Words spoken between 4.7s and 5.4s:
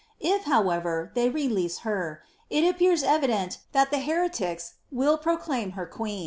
will